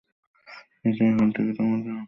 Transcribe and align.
এটা 0.85 1.03
এখন 1.11 1.27
থেকে 1.35 1.51
তোমাদের 1.57 1.89
হোটেল। 1.89 1.99